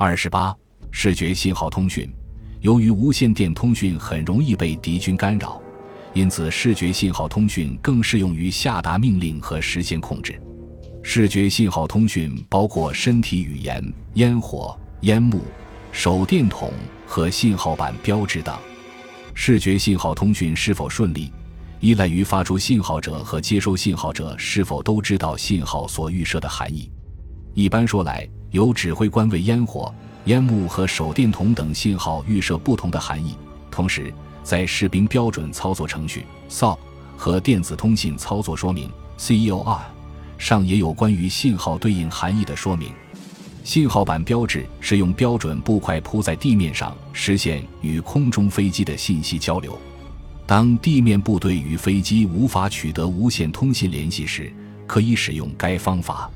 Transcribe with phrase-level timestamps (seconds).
[0.00, 0.54] 二十八，
[0.92, 2.08] 视觉信号通讯。
[2.60, 5.60] 由于无线电通讯很容易被敌军干扰，
[6.14, 10.40] 因此视觉信号通讯更适用于下达命令和实现控制。
[11.02, 15.42] 视觉信号通讯包括身体语言、烟火、烟幕、
[15.90, 16.72] 手电筒
[17.04, 18.56] 和信号板标志等。
[19.34, 21.32] 视觉信号通讯是否顺利，
[21.80, 26.88] 依赖于发出信号者和接收信号者是否都知道信号所预设的含义。
[27.52, 29.92] 一般说来，由指挥官为烟火。
[30.24, 33.34] 烟幕和手电筒等信号预设不同的含义，
[33.70, 34.12] 同时
[34.42, 36.76] 在士兵标准操作程序 SOP
[37.16, 39.78] 和电子通信操作说明 （CEOR）
[40.36, 42.90] 上也有关于信号对应含义的说明。
[43.64, 49.78] 信号板标志是用标准布块铺在地面上，实现与空中飞机的信息交流。
[50.46, 54.52] 当地面部队与飞机无法取得无线通信联系时，
[54.86, 56.30] 可以使用该方法。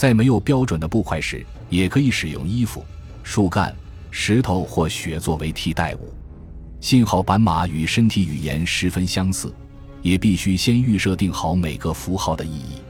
[0.00, 2.82] 在没有标准的布块时，也可以使用衣服。
[3.22, 3.76] 树干、
[4.10, 6.10] 石头或雪作为替代物。
[6.80, 9.54] 信号板码与身体语言十分相似，
[10.00, 12.80] 也必须先预设定好每个符号的意义。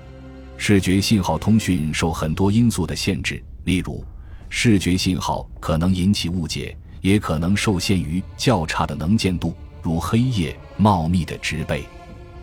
[0.57, 4.05] 视觉信号通讯受很多因素的限制，例如，
[4.49, 11.83] 视觉信号可能引起误解，也可能受限于较差的能见度，如黑夜、茂密的植被。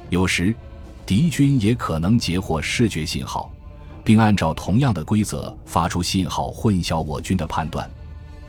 [0.10, 0.54] 有时，
[1.06, 3.50] 敌军也可能截获视觉信号。
[4.08, 7.92] 并按照同样的规则发出信号，混淆我军的判断。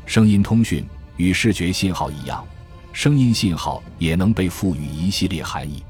[0.07, 2.47] 声音通讯与视觉信号一样，
[2.93, 5.83] 声音信号也能被赋予一系列含义。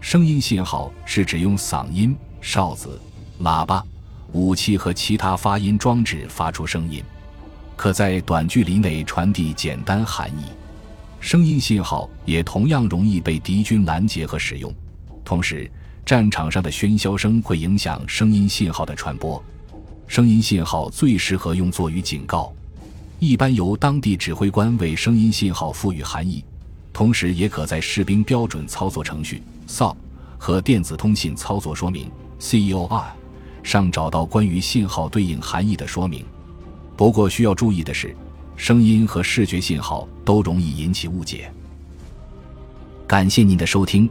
[0.00, 3.00] 声音信号是指用嗓音、哨子、
[3.42, 3.84] 喇叭、
[4.30, 7.02] 武器和其他发音装置发出声音，
[7.74, 10.44] 可在短距离内传递简单含义。
[11.18, 14.72] 声音信号也同样容易被敌军拦截和使用，
[15.24, 15.68] 同时。
[16.04, 19.42] 战场上的喧嚣声会影响声音信号的传播，
[20.06, 22.52] 声音信号最适合用作于警告，
[23.20, 26.44] 一般由当地指挥官为声音信号赋予含义，
[26.92, 29.94] 同时也可在士兵标准操作程序 SOP
[30.36, 32.10] 和电子通信操作说明
[32.40, 33.04] COR
[33.62, 36.24] 上找到关于信号对应含义的说明。
[36.96, 38.16] 不过需要注意的是，
[38.56, 41.52] 声音和视觉信号都容易引起误解。
[43.06, 44.10] 感谢您的收听。